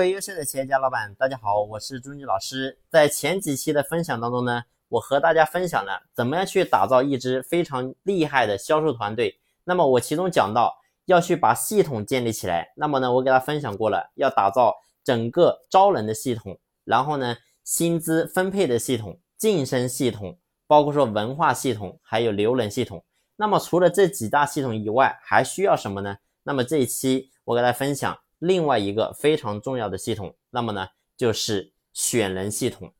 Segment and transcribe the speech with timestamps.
[0.00, 2.78] 各位优秀的企业家老板，大家好，我是朱军老师。
[2.88, 9.38] 在前几期的分享当中呢，我和大家分享了怎么样去打造一支非常厉害的销售团队。
[9.62, 10.74] 那么我其中讲到
[11.04, 12.72] 要去把系统建立起来。
[12.76, 14.74] 那么呢，我给大家分享过了，要打造
[15.04, 23.04] 整个招人的系统，然后呢，薪资分配的系统、晋升系统，包括说文化系统，还有留人系统。
[23.36, 26.16] 那么除了这几大系统以外，还需要什么呢？
[26.42, 28.18] 那么这一期我给大家分享。
[28.40, 30.86] 另外一个非常重要的系统，那么呢，
[31.16, 32.90] 就是选人系统。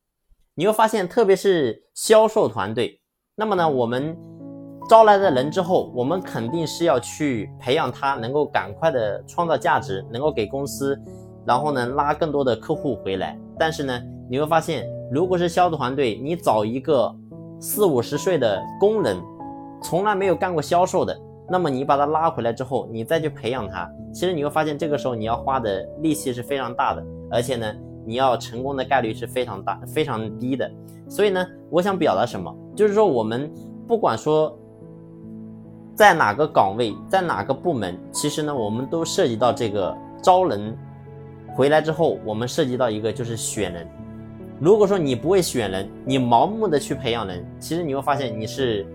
[0.54, 3.00] 你会发现，特别是销售团队，
[3.34, 4.16] 那么呢，我们
[4.88, 11.00] 招来的人之后，我们肯定是要去培养他，能够赶快的创造价值，能够给公司，
[11.46, 13.38] 然后呢，拉更多的客户回来。
[13.58, 13.98] 但是呢，
[14.28, 17.14] 你会发现，如果是销售团队，你找一个
[17.58, 19.16] 四五十岁的工人，
[19.82, 21.18] 从来没有干过销售的。
[21.50, 27.74] 那么你把他拉回来之后，你再去培养他，其实你会发现这个时候你要花的力气是非常大的，而且呢，
[28.06, 30.70] 你要成功的概率是非常大、非常低的。
[31.08, 33.52] 所以呢，我想表达什么，就是说我们
[33.88, 34.56] 不管说
[35.96, 40.72] 在哪个岗位，在哪个部门，其实呢，我们都涉及到这个招人
[41.56, 43.88] 回来之后，我们涉及到一个就是选人。
[44.60, 48.86] 如果说你不会选人，你盲目的去培养人，其实你会发现你是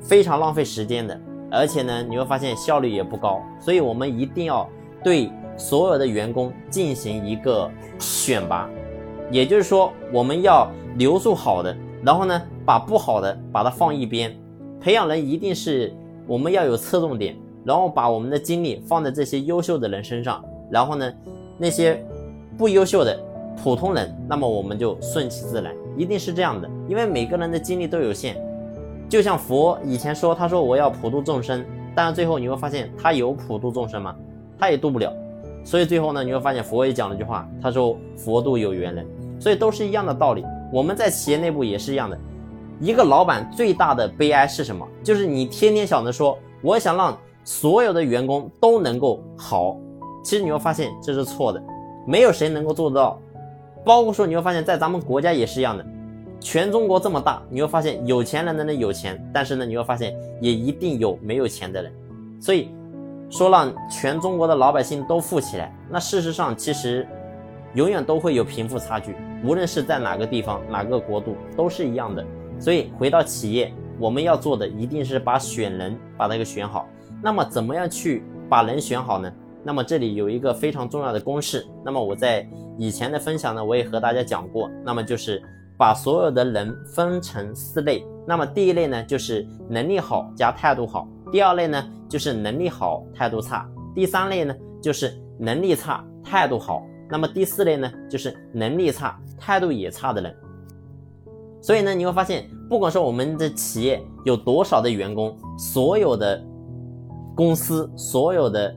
[0.00, 1.20] 非常浪费时间的。
[1.50, 4.68] 而且呢，你会发现效率也不高，所以我们一定要
[5.02, 8.68] 对所有的员工进行一个选拔，
[9.30, 14.34] 也就是说，我们要留住好的，然后呢，把不好的把它放一边。
[14.80, 15.92] 培养人一定是
[16.26, 21.12] 我们要有侧重点，然后把我们的精力放在这些优秀的人身上，然后呢，
[21.58, 22.02] 那些
[22.56, 23.18] 不优秀的
[23.62, 28.36] 普通人，那么我们就顺其自然，一定是这样的，因为每个人的精力都有限。
[29.10, 31.62] 就像佛以前说，他说我要普度众生，
[31.96, 34.14] 但是最后你会发现他有普度众生吗？
[34.56, 35.12] 他也度不了。
[35.64, 39.04] 所以最后呢，你会发现佛也讲了一句话，他说佛度有缘人。
[39.40, 40.44] 所以都是一样的道理。
[40.72, 42.16] 我们在企业内部也是一样的。
[42.78, 44.86] 一个老板最大的悲哀是什么？
[45.02, 49.76] 就是你天天想着说，我想让所有的员工都能够好，
[50.22, 51.60] 其实你会发现这是错的，
[52.06, 53.18] 没有谁能够做得到。
[53.84, 55.84] 包括说你会发现在咱们国家也是一样的。
[56.40, 61.92] 全中国这么大，你会发现有钱人的人有钱，但是呢，你会发现也一定有没有钱的人。
[62.40, 62.70] 所以
[63.28, 67.06] 说让全中国的老百姓都富起来，那事实上其实
[67.74, 69.14] 永远都会有贫富差距，
[69.44, 72.24] 无论是在哪个地方、哪个国度都是一样的。
[72.58, 76.88] 所以回到企业，我们要做的一定是把选人把它给选好。
[77.22, 79.30] 那么怎么样去把人选好呢？
[79.62, 81.66] 那么这里有一个非常重要的公式。
[81.84, 85.42] 那么我在以前的分享呢，我也和大家讲过，那么就是。
[85.80, 93.64] 把所有的人分成四类，那么第一类呢，就是能力好加态度好；第二类呢，就是能力好态度差；
[93.94, 100.36] 第三类呢，就是能力差态度好；那么第四类呢，就是能力差态度也差的人。
[101.62, 106.44] 所以呢，你会发现，不管说我们的企业有多少的员工，所有的
[107.34, 108.76] 公司所有的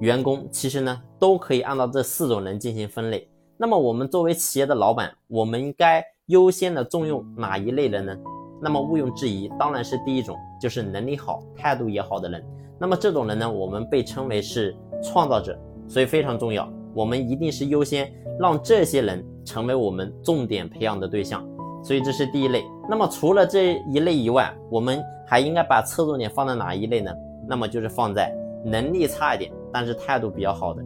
[0.00, 3.26] 员工，其实呢，都可以按照这四种人进行分类。
[3.56, 6.04] 那么我们作为企业的老板，我们应该。
[6.26, 8.16] 优先的重用哪一类人呢？
[8.60, 12.42] 那么毋庸置疑，当然是第一种，就是能力好、态度也好的人。
[12.78, 16.72] 那么这种人呢，我们被称为是创造者，所以非常重要。
[16.94, 21.44] 我们一定是优先让这些人成为我们重点培养的对象。
[21.82, 22.64] 所以这是第一类。
[22.88, 27.12] 那么除了这一类以外，我们还应该把侧重点放在哪一类呢？
[27.48, 28.32] 那么就是放在
[28.64, 30.84] 能力差一点，但是态度比较好的。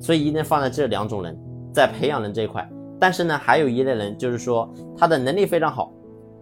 [0.00, 1.38] 所以一定放在这两种人，
[1.72, 2.68] 在培养人这一块。
[3.02, 5.90] 但是呢，还有一类人，就是说他的能力非常好，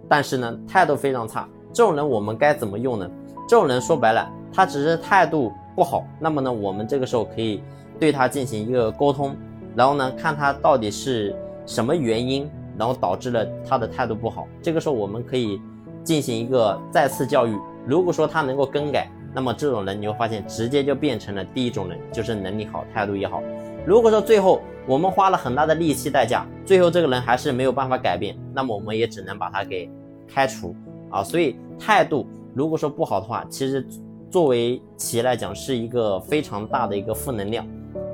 [0.07, 1.49] 但是呢态度非常差。
[1.73, 3.11] 这种人我们该怎么用呢？
[3.49, 6.05] 这种人说白了，他只是态度不好。
[6.19, 7.63] 那么呢，我们这个时候可以
[7.99, 9.35] 对他进行一个沟通，
[9.75, 11.35] 然后呢，看他到底是
[11.65, 14.47] 什么原因，然后导致了他的态度不好。
[14.61, 15.59] 这个时候我们可以
[16.05, 17.59] 进行一个再次教育。
[17.87, 23.43] 如果说他能够更改，那么这种人你会发现直接就变成了第一种人，就是能力好，态度也好。
[23.87, 29.91] 如果说最后我们花了很大的力气代价，最后这个人还是没有办法改变，那么我们也只能把他给
[30.29, 30.75] 开除
[31.11, 31.25] 啊。
[31.25, 33.87] 所以态度如果说不好的话，其实
[34.31, 37.67] 作为企业来讲是一个非常大的一个负能量，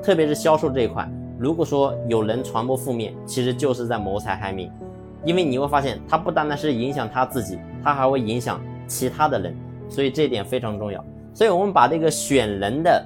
[0.03, 1.09] 特别是销售这一块，
[1.39, 4.71] 如果说有人传播负面，其实就是在谋财害命，
[5.25, 9.57] 因为你会发现他不单单是影响他自己，他还会影响其他的人，
[9.89, 11.05] 所以这一点非常重要。
[11.35, 13.05] 所以我们把这个选人的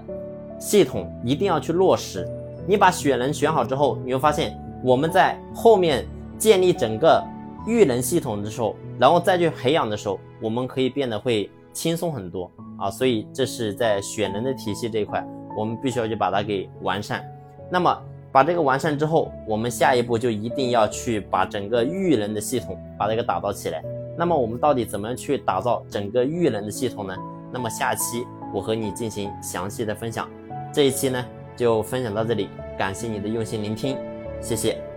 [0.58, 2.28] 系统一定要去落实。
[2.70, 6.06] 你把选人选好之后，你会发现我们在后面
[6.38, 7.20] 建立整个
[7.66, 15.26] 育能系统的时候，然后再去培养的时候，我们可以变得会轻松很多啊，所以这是在选人的体系这一块，
[15.58, 17.28] 我们必须要去把它给完善。
[17.68, 18.00] 那么
[18.30, 23.82] 把这个完善之后，我们下一步就一定要去把整个育能的系统把它给打造起来，
[24.16, 27.16] 那么我们到底怎么去打造整个育能的系统呢？
[27.50, 28.24] 那么下期
[28.54, 30.30] 我和你进行详细的分享，
[30.72, 31.26] 这一期呢。
[31.60, 32.48] 就分享到这里
[32.78, 33.94] 感谢你的用心聆听
[34.40, 34.89] 谢谢。